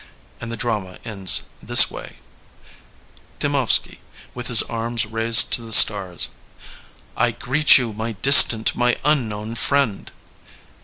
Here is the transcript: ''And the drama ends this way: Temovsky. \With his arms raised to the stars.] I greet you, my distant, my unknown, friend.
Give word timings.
''And 0.41 0.51
the 0.51 0.57
drama 0.57 0.97
ends 1.05 1.43
this 1.59 1.91
way: 1.91 2.15
Temovsky. 3.39 3.99
\With 4.33 4.47
his 4.47 4.63
arms 4.63 5.05
raised 5.05 5.53
to 5.53 5.61
the 5.61 5.71
stars.] 5.71 6.29
I 7.15 7.29
greet 7.29 7.77
you, 7.77 7.93
my 7.93 8.13
distant, 8.13 8.75
my 8.75 8.97
unknown, 9.05 9.53
friend. 9.53 10.11